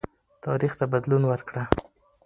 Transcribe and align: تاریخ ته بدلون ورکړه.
تاریخ 0.45 0.71
ته 0.79 0.85
بدلون 0.93 1.23
ورکړه. 1.27 1.63